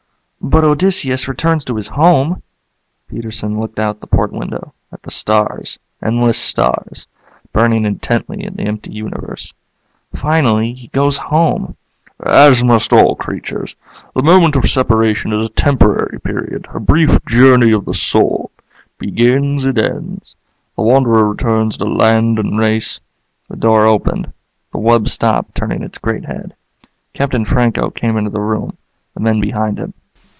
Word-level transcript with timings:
"But 0.43 0.63
Odysseus 0.63 1.27
returns 1.27 1.63
to 1.65 1.75
his 1.75 1.89
home." 1.89 2.41
Peterson 3.07 3.59
looked 3.59 3.77
out 3.77 3.99
the 3.99 4.07
port 4.07 4.31
window, 4.33 4.73
at 4.91 5.03
the 5.03 5.11
stars, 5.11 5.77
endless 6.03 6.35
stars, 6.37 7.05
burning 7.53 7.85
intently 7.85 8.43
in 8.43 8.55
the 8.55 8.63
empty 8.63 8.91
universe. 8.91 9.53
"Finally 10.15 10.73
he 10.73 10.87
goes 10.87 11.17
home." 11.17 11.75
"As 12.25 12.63
must 12.63 12.91
all 12.91 13.15
creatures. 13.15 13.75
The 14.15 14.23
moment 14.23 14.55
of 14.55 14.65
separation 14.67 15.31
is 15.31 15.45
a 15.45 15.49
temporary 15.53 16.19
period, 16.19 16.67
a 16.73 16.79
brief 16.79 17.23
journey 17.27 17.71
of 17.71 17.85
the 17.85 17.93
soul. 17.93 18.49
It 18.57 18.63
begins, 18.97 19.63
it 19.63 19.77
ends. 19.77 20.35
The 20.75 20.81
wanderer 20.81 21.29
returns 21.29 21.77
to 21.77 21.83
land 21.85 22.39
and 22.39 22.57
race...." 22.57 22.99
The 23.47 23.57
door 23.57 23.85
opened. 23.85 24.33
The 24.73 24.79
wub 24.79 25.07
stopped, 25.07 25.53
turning 25.53 25.83
its 25.83 25.99
great 25.99 26.25
head. 26.25 26.55
Captain 27.13 27.45
Franco 27.45 27.91
came 27.91 28.17
into 28.17 28.31
the 28.31 28.41
room, 28.41 28.75
the 29.13 29.19
men 29.21 29.39
behind 29.39 29.77
him. 29.77 29.93